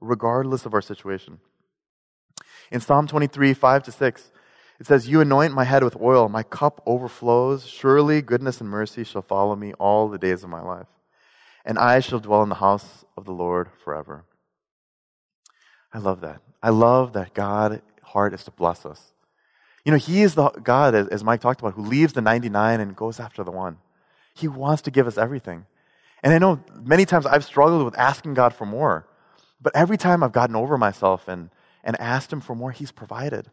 [0.00, 1.40] regardless of our situation.
[2.70, 4.30] In Psalm 23, 5 to 6,
[4.80, 7.66] it says, You anoint my head with oil, my cup overflows.
[7.66, 10.86] Surely goodness and mercy shall follow me all the days of my life,
[11.66, 14.24] and I shall dwell in the house of the Lord forever.
[15.92, 16.40] I love that.
[16.62, 19.12] I love that God's heart is to bless us.
[19.84, 22.96] You know, He is the God, as Mike talked about, who leaves the 99 and
[22.96, 23.78] goes after the one.
[24.34, 25.66] He wants to give us everything.
[26.22, 29.06] And I know many times I've struggled with asking God for more.
[29.60, 31.50] But every time I've gotten over myself and,
[31.82, 33.50] and asked Him for more, He's provided.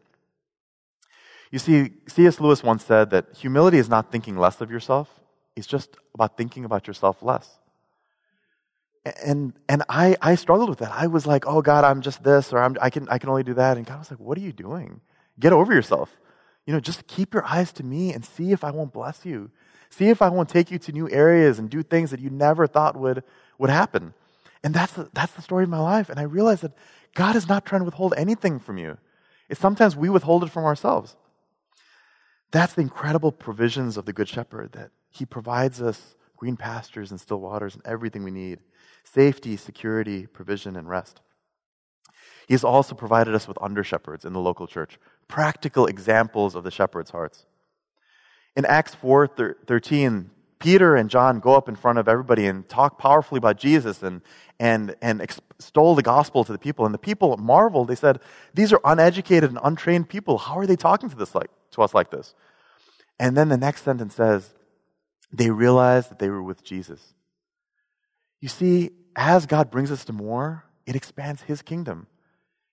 [1.50, 2.40] You see, C.S.
[2.40, 5.08] Lewis once said that humility is not thinking less of yourself,
[5.54, 7.48] it's just about thinking about yourself less.
[9.24, 10.90] And, and I, I struggled with that.
[10.90, 13.44] I was like, oh God, I'm just this, or I'm, I, can, I can only
[13.44, 13.76] do that.
[13.76, 15.00] And God was like, what are you doing?
[15.38, 16.16] Get over yourself.
[16.66, 19.50] You know, just keep your eyes to me and see if I won't bless you.
[19.90, 22.66] See if I won't take you to new areas and do things that you never
[22.66, 23.22] thought would,
[23.58, 24.14] would happen.
[24.64, 26.08] And that's the, that's the story of my life.
[26.08, 26.76] And I realized that
[27.14, 28.98] God is not trying to withhold anything from you.
[29.48, 31.14] It's sometimes we withhold it from ourselves.
[32.50, 37.20] That's the incredible provisions of the Good Shepherd that he provides us green pastures and
[37.20, 38.60] still waters and everything we need
[39.04, 41.20] safety, security, provision, and rest.
[42.46, 46.64] He has also provided us with under shepherds in the local church, practical examples of
[46.64, 47.44] the shepherd's hearts.
[48.56, 49.26] In Acts 4
[49.66, 54.02] 13, Peter and John go up in front of everybody and talk powerfully about Jesus
[54.02, 54.22] and,
[54.58, 56.86] and, and extol the gospel to the people.
[56.86, 57.88] And the people marveled.
[57.88, 58.20] They said,
[58.54, 60.38] These are uneducated and untrained people.
[60.38, 62.34] How are they talking to, this like, to us like this?
[63.18, 64.54] And then the next sentence says,
[65.32, 67.14] They realized that they were with Jesus.
[68.40, 72.06] You see, as God brings us to more, it expands his kingdom.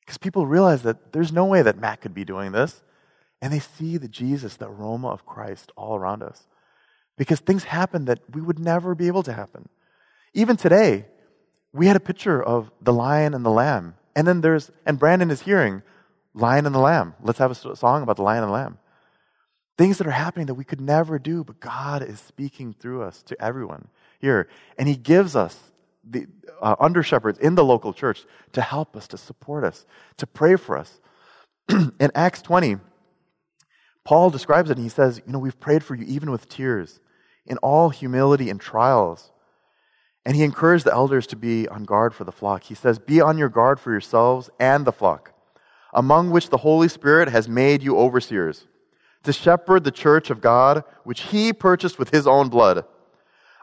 [0.05, 2.83] Because people realize that there's no way that Matt could be doing this.
[3.41, 6.47] And they see the Jesus, the aroma of Christ all around us.
[7.17, 9.69] Because things happen that we would never be able to happen.
[10.33, 11.05] Even today,
[11.71, 13.95] we had a picture of the lion and the lamb.
[14.15, 15.83] And then there's, and Brandon is hearing
[16.33, 17.15] Lion and the Lamb.
[17.21, 18.79] Let's have a song about the lion and the lamb.
[19.77, 23.23] Things that are happening that we could never do, but God is speaking through us
[23.23, 23.87] to everyone
[24.19, 24.47] here.
[24.77, 25.71] And He gives us
[26.03, 26.27] the
[26.61, 29.85] uh, under shepherds in the local church to help us, to support us,
[30.17, 30.99] to pray for us.
[31.69, 32.77] in Acts 20,
[34.03, 36.99] Paul describes it and he says, You know, we've prayed for you even with tears,
[37.45, 39.31] in all humility and trials.
[40.25, 42.63] And he encouraged the elders to be on guard for the flock.
[42.63, 45.33] He says, Be on your guard for yourselves and the flock,
[45.93, 48.67] among which the Holy Spirit has made you overseers,
[49.23, 52.85] to shepherd the church of God, which he purchased with his own blood.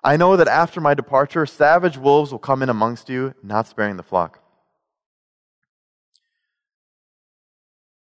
[0.03, 3.97] I know that after my departure, savage wolves will come in amongst you, not sparing
[3.97, 4.41] the flock.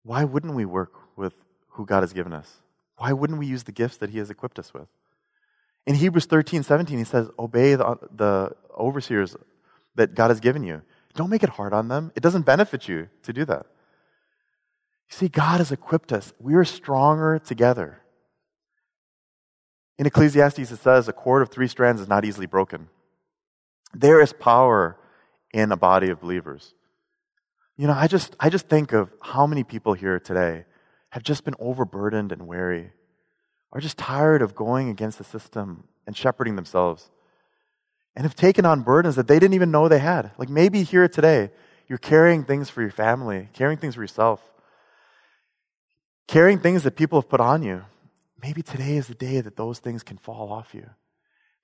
[0.02, 1.34] Why wouldn't we work with
[1.70, 2.62] who God has given us?
[2.96, 4.88] Why wouldn't we use the gifts that He has equipped us with?
[5.86, 9.36] In Hebrews 13, 17, He says, Obey the, the overseers
[9.94, 10.82] that God has given you.
[11.14, 12.12] Don't make it hard on them.
[12.14, 13.66] It doesn't benefit you to do that.
[15.10, 16.32] You see, God has equipped us.
[16.38, 18.00] We are stronger together.
[19.98, 22.88] In Ecclesiastes, it says, a cord of three strands is not easily broken.
[23.94, 24.98] There is power
[25.52, 26.74] in a body of believers.
[27.76, 30.64] You know, I just, I just think of how many people here today
[31.10, 32.92] have just been overburdened and weary,
[33.72, 37.10] are just tired of going against the system and shepherding themselves,
[38.14, 40.30] and have taken on burdens that they didn't even know they had.
[40.38, 41.50] Like maybe here today,
[41.86, 44.40] you're carrying things for your family, carrying things for yourself,
[46.26, 47.84] carrying things that people have put on you.
[48.42, 50.88] Maybe today is the day that those things can fall off you.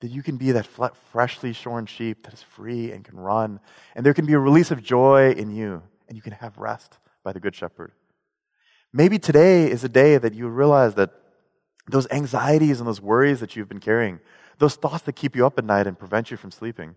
[0.01, 0.67] That you can be that
[1.13, 3.61] freshly shorn sheep that is free and can run.
[3.95, 6.99] And there can be a release of joy in you, and you can have rest
[7.23, 7.93] by the Good Shepherd.
[8.93, 11.11] Maybe today is a day that you realize that
[11.89, 14.21] those anxieties and those worries that you've been carrying,
[14.59, 16.95] those thoughts that keep you up at night and prevent you from sleeping,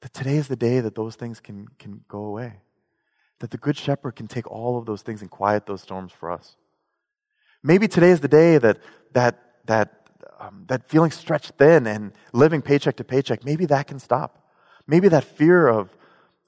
[0.00, 2.60] that today is the day that those things can, can go away.
[3.40, 6.30] That the Good Shepherd can take all of those things and quiet those storms for
[6.30, 6.56] us.
[7.66, 8.78] Maybe today is the day that
[9.12, 13.44] that that um, that feeling stretched thin and living paycheck to paycheck.
[13.44, 14.38] Maybe that can stop.
[14.86, 15.90] Maybe that fear of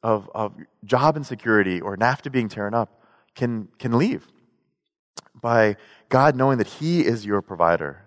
[0.00, 0.54] of, of
[0.84, 3.02] job insecurity or NAFTA being torn up
[3.34, 4.28] can can leave
[5.34, 5.76] by
[6.08, 8.04] God knowing that He is your provider.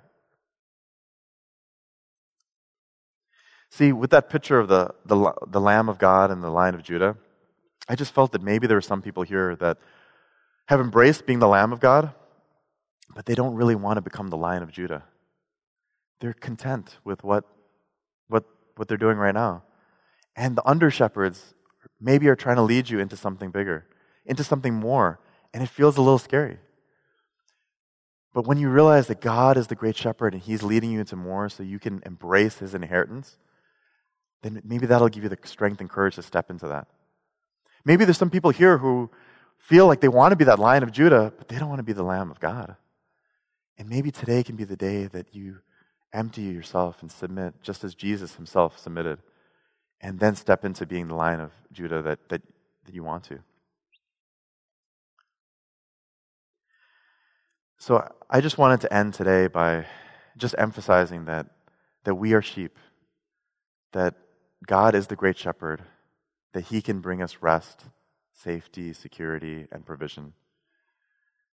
[3.72, 6.84] See, with that picture of the, the, the Lamb of God and the Lion of
[6.84, 7.16] Judah,
[7.88, 9.78] I just felt that maybe there are some people here that
[10.68, 12.14] have embraced being the Lamb of God,
[13.14, 15.04] but they don't really want to become the lion of Judah.
[16.20, 17.46] They're content with what,
[18.28, 18.46] what,
[18.76, 19.64] what they're doing right now.
[20.36, 21.54] And the under shepherds
[22.00, 23.86] maybe are trying to lead you into something bigger,
[24.26, 25.20] into something more,
[25.54, 26.58] and it feels a little scary.
[28.34, 31.16] But when you realize that God is the great shepherd and he's leading you into
[31.16, 33.38] more so you can embrace his inheritance,
[34.42, 36.88] then maybe that'll give you the strength and courage to step into that.
[37.84, 39.10] Maybe there's some people here who
[39.58, 41.84] feel like they want to be that lion of Judah, but they don't want to
[41.84, 42.76] be the lamb of God.
[43.82, 45.58] And maybe today can be the day that you
[46.14, 49.18] empty yourself and submit, just as Jesus himself submitted,
[50.00, 52.44] and then step into being the lion of Judah that, that,
[52.86, 53.40] that you want to.
[57.80, 59.88] So I just wanted to end today by
[60.38, 61.48] just emphasizing that,
[62.04, 62.78] that we are sheep,
[63.94, 64.14] that
[64.64, 65.82] God is the great shepherd,
[66.54, 67.86] that he can bring us rest,
[68.32, 70.34] safety, security, and provision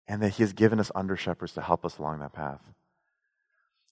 [0.07, 2.61] and that He has given us under shepherds to help us along that path.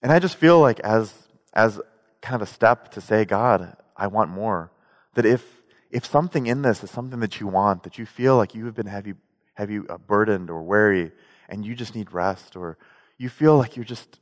[0.03, 1.15] And I just feel like, as,
[1.55, 1.81] as
[2.21, 4.73] kind of a step to say, God, I want more,
[5.15, 5.45] that if,
[5.91, 8.75] if something in this is something that you want, that you feel like you have
[8.75, 9.15] been heavy,
[9.55, 11.13] heavy uh, burdened or weary,
[11.49, 12.79] and you just need rest, or
[13.19, 14.19] you feel like you're just,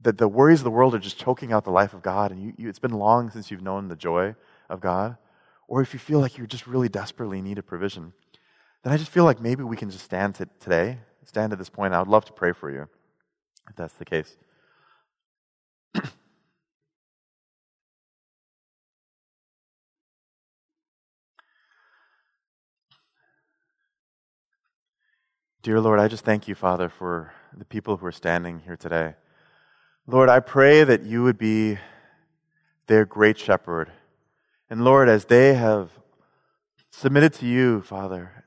[0.00, 2.42] that the worries of the world are just choking out the life of God, and
[2.42, 4.34] you, you, it's been long since you've known the joy
[4.68, 5.16] of God,
[5.68, 8.12] or if you feel like you're just really desperately need a provision,
[8.82, 11.68] then I just feel like maybe we can just stand to today, stand at this
[11.68, 11.92] point.
[11.94, 12.88] I would love to pray for you
[13.68, 14.36] if that's the case.
[25.62, 29.14] Dear Lord, I just thank you, Father, for the people who are standing here today.
[30.06, 31.78] Lord, I pray that you would be
[32.86, 33.90] their great shepherd.
[34.70, 35.90] And Lord, as they have
[36.90, 38.44] submitted to you, Father,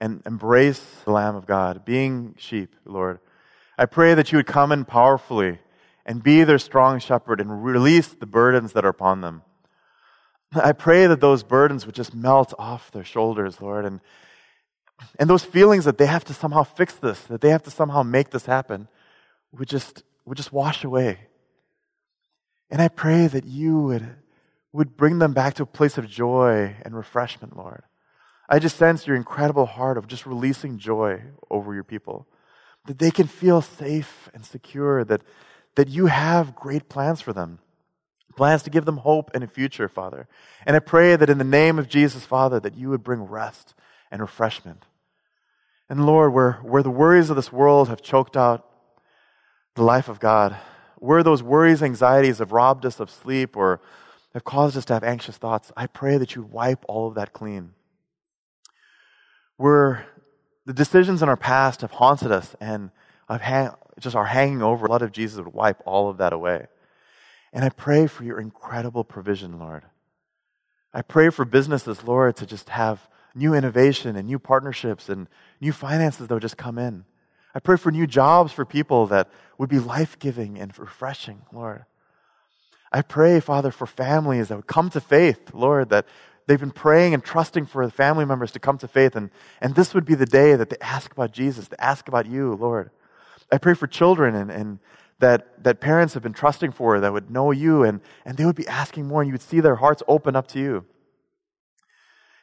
[0.00, 3.18] and embrace the Lamb of God, being sheep, Lord,
[3.78, 5.58] I pray that you would come in powerfully
[6.04, 9.42] and be their strong shepherd and release the burdens that are upon them.
[10.52, 14.00] I pray that those burdens would just melt off their shoulders, Lord, and,
[15.18, 18.02] and those feelings that they have to somehow fix this, that they have to somehow
[18.02, 18.88] make this happen,
[19.52, 21.18] would just, would just wash away.
[22.70, 24.16] And I pray that you would,
[24.72, 27.82] would bring them back to a place of joy and refreshment, Lord.
[28.48, 32.26] I just sense your incredible heart of just releasing joy over your people.
[32.86, 35.22] That they can feel safe and secure, that,
[35.74, 37.58] that you have great plans for them.
[38.36, 40.28] Plans to give them hope and a future, Father.
[40.64, 43.74] And I pray that in the name of Jesus, Father, that you would bring rest
[44.10, 44.84] and refreshment.
[45.88, 48.66] And Lord, where, where the worries of this world have choked out
[49.74, 50.56] the life of God,
[50.96, 53.80] where those worries, anxieties have robbed us of sleep or
[54.34, 57.32] have caused us to have anxious thoughts, I pray that you wipe all of that
[57.32, 57.72] clean.
[59.56, 60.06] Where
[60.64, 62.90] the decisions in our past have haunted us and
[63.28, 66.66] have just are hanging over, the blood of Jesus would wipe all of that away.
[67.52, 69.84] And I pray for your incredible provision, Lord.
[70.92, 75.28] I pray for businesses, Lord, to just have new innovation and new partnerships and
[75.60, 77.04] new finances that would just come in.
[77.54, 81.84] I pray for new jobs for people that would be life giving and refreshing, Lord.
[82.92, 86.06] I pray, Father, for families that would come to faith, Lord, that
[86.46, 89.30] they've been praying and trusting for family members to come to faith, and,
[89.60, 92.54] and this would be the day that they ask about Jesus, they ask about you,
[92.54, 92.90] Lord.
[93.50, 94.78] I pray for children and, and
[95.18, 98.56] that, that parents have been trusting for that would know you and, and they would
[98.56, 100.84] be asking more, and you would see their hearts open up to you.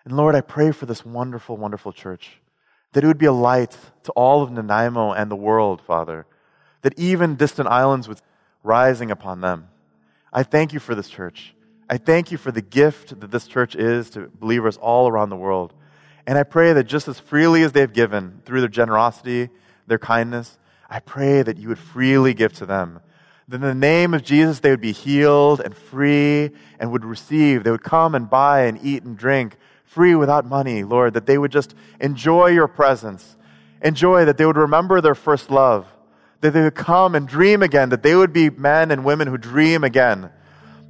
[0.05, 2.39] And Lord, I pray for this wonderful, wonderful church
[2.93, 6.25] that it would be a light to all of Nanaimo and the world, Father,
[6.83, 8.21] that even distant islands would
[8.61, 9.69] rising upon them.
[10.31, 11.55] I thank you for this church.
[11.93, 15.35] I thank you for the gift that this church is to believers all around the
[15.35, 15.75] world.
[16.25, 19.49] And I pray that just as freely as they've given through their generosity,
[19.85, 20.57] their kindness,
[20.89, 22.99] I pray that you would freely give to them.
[23.47, 27.63] That in the name of Jesus, they would be healed and free and would receive.
[27.63, 31.37] They would come and buy and eat and drink free without money, Lord, that they
[31.37, 33.37] would just enjoy your presence,
[33.83, 35.85] enjoy that they would remember their first love,
[36.41, 39.37] that they would come and dream again, that they would be men and women who
[39.37, 40.31] dream again,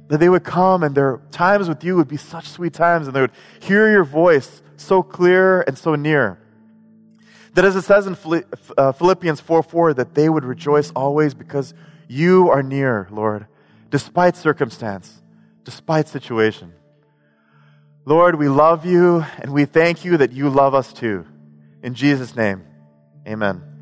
[0.08, 3.16] that they would come and their times with you would be such sweet times and
[3.16, 6.38] they would hear your voice so clear and so near.
[7.54, 8.16] That as it says in
[8.76, 11.72] uh, Philippians 4 4, that they would rejoice always because
[12.08, 13.46] you are near, Lord,
[13.90, 15.22] despite circumstance,
[15.62, 16.72] despite situation.
[18.04, 21.26] Lord, we love you and we thank you that you love us too.
[21.82, 22.64] In Jesus' name,
[23.26, 23.73] amen.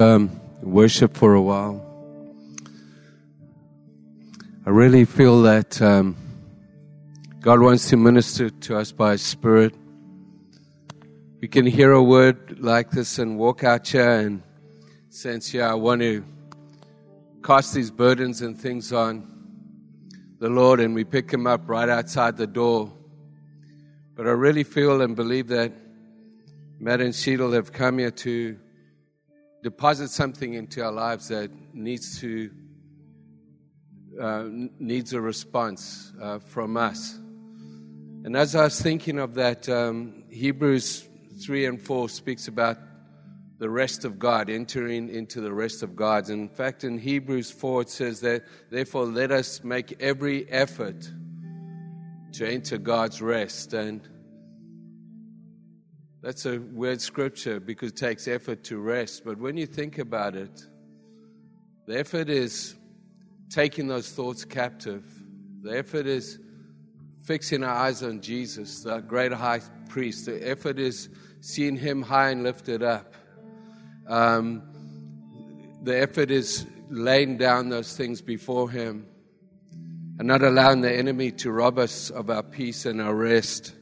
[0.00, 1.84] Um, worship for a while.
[4.64, 6.14] I really feel that um,
[7.40, 9.74] God wants to minister to us by His Spirit.
[11.40, 14.44] We can hear a word like this and walk out here and
[15.10, 16.24] sense, yeah, I want to
[17.42, 19.26] cast these burdens and things on
[20.38, 22.92] the Lord and we pick Him up right outside the door.
[24.14, 25.72] But I really feel and believe that
[26.78, 28.60] Matt and Sheetal have come here to
[29.62, 32.50] deposit something into our lives that needs to
[34.20, 34.44] uh,
[34.78, 37.18] needs a response uh, from us.
[38.24, 41.06] And as I was thinking of that, um, Hebrews
[41.44, 42.78] 3 and 4 speaks about
[43.58, 46.28] the rest of God, entering into the rest of God.
[46.30, 51.08] And In fact, in Hebrews 4, it says that, therefore, let us make every effort
[52.32, 53.72] to enter God's rest.
[53.72, 54.00] And
[56.28, 59.24] that's a weird scripture because it takes effort to rest.
[59.24, 60.62] But when you think about it,
[61.86, 62.76] the effort is
[63.48, 65.02] taking those thoughts captive,
[65.62, 66.38] the effort is
[67.24, 71.08] fixing our eyes on Jesus, the great high priest, the effort is
[71.40, 73.14] seeing him high and lifted up.
[74.06, 74.62] Um,
[75.82, 79.06] the effort is laying down those things before Him
[80.18, 83.72] and not allowing the enemy to rob us of our peace and our rest.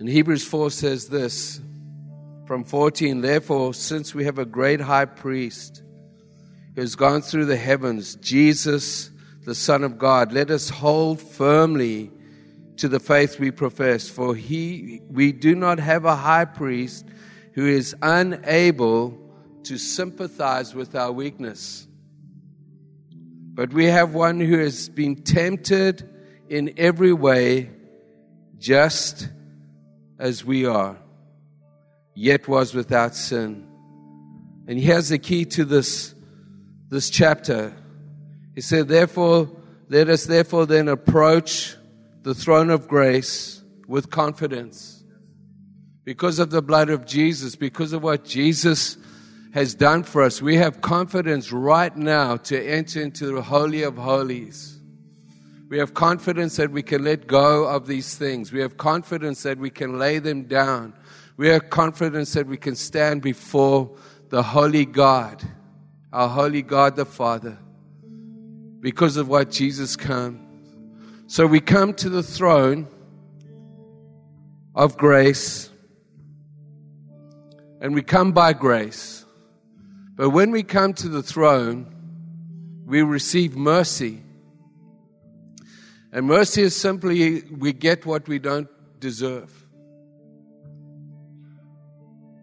[0.00, 1.60] And Hebrews 4 says this
[2.46, 5.82] from 14 Therefore, since we have a great high priest
[6.74, 9.10] who has gone through the heavens, Jesus,
[9.44, 10.32] the Son of God.
[10.32, 12.10] Let us hold firmly
[12.78, 17.06] to the faith we profess, for he, we do not have a high priest
[17.52, 19.18] who is unable
[19.64, 21.86] to sympathize with our weakness.
[23.52, 26.08] But we have one who has been tempted
[26.48, 27.70] in every way,
[28.56, 29.28] just
[30.20, 30.96] as we are,
[32.14, 33.66] yet was without sin.
[34.68, 36.14] And here's the key to this,
[36.90, 37.72] this chapter.
[38.54, 39.50] He said, Therefore,
[39.88, 41.76] let us therefore then approach
[42.22, 45.02] the throne of grace with confidence.
[46.04, 48.98] Because of the blood of Jesus, because of what Jesus
[49.54, 53.96] has done for us, we have confidence right now to enter into the Holy of
[53.96, 54.79] Holies.
[55.70, 58.52] We have confidence that we can let go of these things.
[58.52, 60.94] We have confidence that we can lay them down.
[61.36, 63.96] We have confidence that we can stand before
[64.30, 65.40] the Holy God,
[66.12, 67.56] our Holy God the Father,
[68.80, 70.44] because of what Jesus came.
[71.28, 72.88] So we come to the throne
[74.74, 75.70] of grace,
[77.80, 79.24] and we come by grace.
[80.16, 81.86] But when we come to the throne,
[82.84, 84.24] we receive mercy.
[86.12, 89.52] And mercy is simply we get what we don't deserve.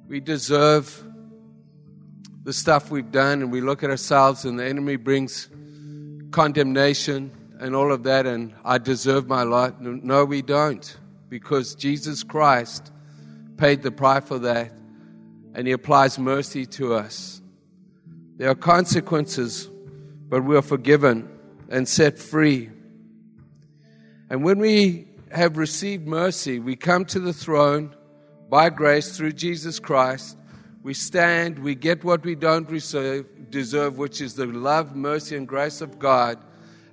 [0.07, 1.03] We deserve
[2.43, 5.49] the stuff we've done, and we look at ourselves, and the enemy brings
[6.31, 9.81] condemnation and all of that, and I deserve my lot.
[9.81, 10.97] No, we don't,
[11.27, 12.91] because Jesus Christ
[13.57, 14.71] paid the price for that,
[15.53, 17.41] and He applies mercy to us.
[18.37, 19.67] There are consequences,
[20.29, 21.27] but we are forgiven
[21.69, 22.69] and set free.
[24.29, 27.95] And when we have received mercy, we come to the throne
[28.49, 30.37] by grace through Jesus Christ.
[30.83, 35.47] We stand, we get what we don't deserve, deserve, which is the love, mercy, and
[35.47, 36.37] grace of God.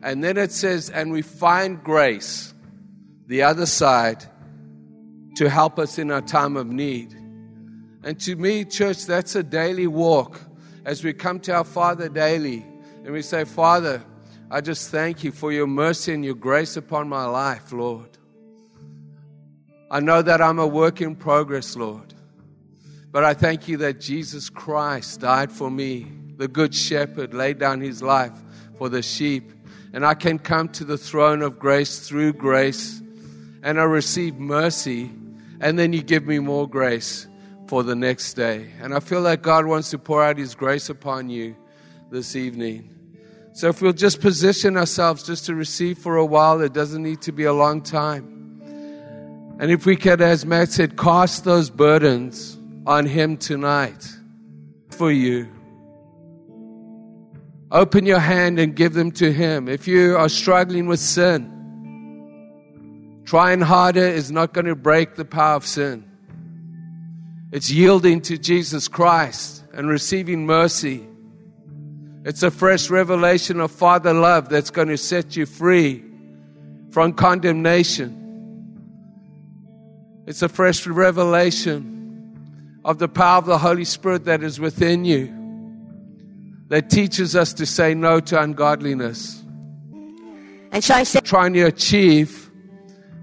[0.03, 2.53] And then it says, and we find grace,
[3.27, 4.25] the other side,
[5.37, 7.13] to help us in our time of need.
[8.03, 10.41] And to me, church, that's a daily walk
[10.85, 12.67] as we come to our Father daily
[13.05, 14.03] and we say, Father,
[14.55, 18.09] I just thank you for your mercy and your grace upon my life, Lord.
[19.91, 22.15] I know that I'm a work in progress, Lord.
[23.11, 27.81] But I thank you that Jesus Christ died for me, the Good Shepherd, laid down
[27.81, 28.31] his life
[28.79, 29.51] for the sheep.
[29.93, 33.03] And I can come to the throne of grace through grace,
[33.65, 35.11] and I receive mercy,
[35.61, 37.27] and then you give me more grace
[37.67, 38.71] for the next day.
[38.81, 41.57] And I feel like God wants to pour out his grace upon you
[42.13, 42.94] this evening.
[43.55, 47.23] So if we'll just position ourselves just to receive for a while, it doesn't need
[47.23, 48.27] to be a long time.
[49.61, 54.09] And if we can, as Matt said, cast those burdens on Him tonight
[54.91, 55.49] for you.
[57.71, 59.69] Open your hand and give them to Him.
[59.69, 61.49] If you are struggling with sin,
[63.25, 66.11] trying harder is not going to break the power of sin.
[67.53, 71.07] It's yielding to Jesus Christ and receiving mercy.
[72.25, 76.03] It's a fresh revelation of Father love that's going to set you free
[76.91, 78.23] from condemnation.
[80.27, 85.45] It's a fresh revelation of the power of the Holy Spirit that is within you
[86.69, 89.43] that teaches us to say no to ungodliness.
[90.73, 92.51] And shall I Trying to achieve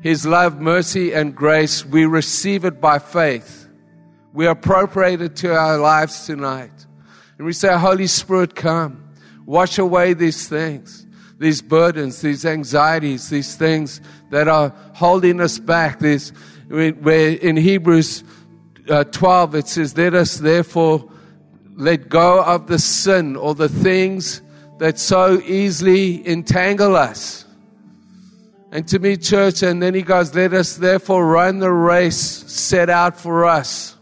[0.01, 3.67] His love, mercy, and grace, we receive it by faith.
[4.31, 6.80] We appropriate it to our lives tonight.
[7.41, 9.03] And we say, Holy Spirit, come.
[9.47, 11.07] Wash away these things,
[11.39, 15.97] these burdens, these anxieties, these things that are holding us back.
[15.97, 16.33] These,
[16.69, 18.23] where in Hebrews
[18.87, 21.11] uh, 12 it says, Let us therefore
[21.73, 24.43] let go of the sin or the things
[24.77, 27.45] that so easily entangle us.
[28.71, 32.91] And to me, church, and then he goes, Let us therefore run the race set
[32.91, 33.97] out for us.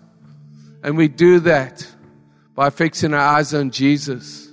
[0.84, 1.88] And we do that
[2.60, 4.49] by fixing our eyes on Jesus.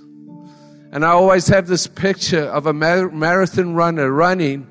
[0.93, 4.65] And I always have this picture of a marathon runner running,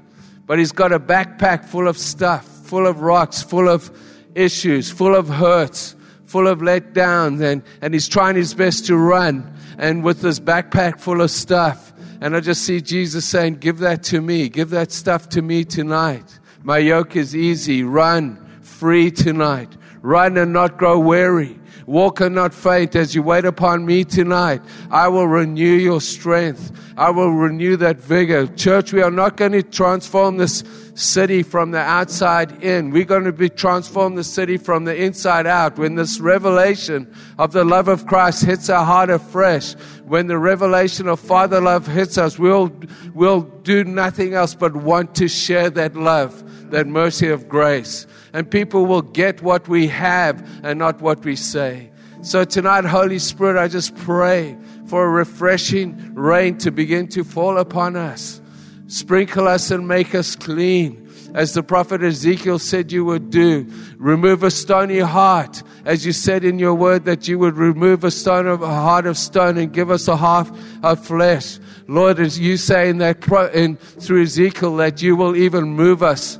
[0.47, 3.91] but he's got a backpack full of stuff, full of rocks, full of
[4.35, 9.55] issues, full of hurts, full of letdowns, and, and he's trying his best to run.
[9.77, 14.03] And with this backpack full of stuff, and I just see Jesus saying, Give that
[14.05, 16.39] to me, give that stuff to me tonight.
[16.63, 17.83] My yoke is easy.
[17.83, 19.77] Run free tonight.
[20.01, 21.59] Run and not grow weary.
[21.87, 24.61] Walk and not faint as you wait upon me tonight.
[24.91, 26.73] I will renew your strength.
[26.97, 28.49] I will renew that vigor.
[28.49, 30.65] Church, we are not going to transform this
[30.97, 32.91] city from the outside in.
[32.91, 35.79] We're going to be transform the city from the inside out.
[35.79, 39.75] When this revelation of the love of Christ hits our heart afresh,
[40.07, 42.73] when the revelation of Father love hits us, we'll,
[43.15, 48.09] we'll do nothing else but want to share that love, that mercy of grace.
[48.37, 51.91] And people will get what we have and not what we say.
[52.21, 54.59] So tonight, Holy Spirit, I just pray
[54.89, 58.43] for a refreshing rain to begin to fall upon us.
[58.89, 63.67] Sprinkle us and make us clean as the prophet Ezekiel said you would do.
[63.97, 68.11] Remove a stony heart, as you said in your word that you would remove a
[68.11, 70.51] stone of a heart of stone and give us a heart
[70.83, 71.59] of flesh.
[71.89, 76.03] Lord, as you say in that pro, in, through Ezekiel that you will even move
[76.03, 76.39] us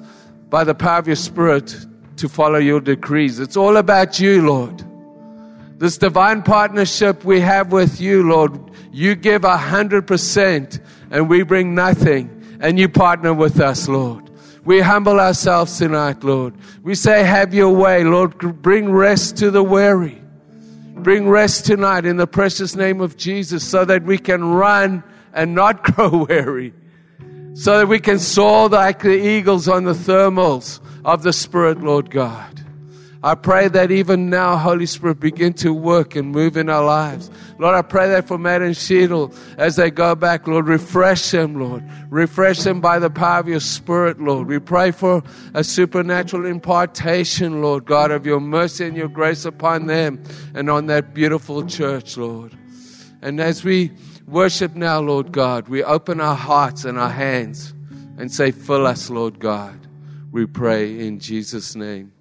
[0.49, 1.77] by the power of your Spirit
[2.17, 3.41] to follow your decrees.
[3.41, 4.85] It's all about you, Lord.
[5.79, 8.59] This divine partnership we have with you, Lord,
[8.93, 10.81] you give a hundred percent
[11.11, 14.31] and we bring nothing and you partner with us, Lord.
[14.65, 16.55] We humble ourselves tonight, Lord.
[16.83, 18.63] We say, have your way, Lord.
[18.63, 20.21] Bring rest to the weary.
[20.95, 25.55] Bring rest tonight in the precious name of Jesus so that we can run and
[25.55, 26.73] not grow weary.
[27.57, 32.11] So that we can soar like the eagles on the thermals of the Spirit, Lord
[32.11, 32.63] God.
[33.23, 37.31] I pray that even now, Holy Spirit, begin to work and move in our lives.
[37.59, 41.59] Lord, I pray that for Matt and Sheetal as they go back, Lord, refresh them,
[41.59, 41.83] Lord.
[42.11, 44.49] Refresh them by the power of your Spirit, Lord.
[44.49, 45.23] We pray for
[45.55, 50.23] a supernatural impartation, Lord God, of your mercy and your grace upon them
[50.55, 52.53] and on that beautiful church, Lord.
[53.23, 53.93] And as we
[54.27, 57.73] worship now, Lord God, we open our hearts and our hands
[58.19, 59.87] and say, Fill us, Lord God.
[60.33, 62.13] We pray in Jesus' name.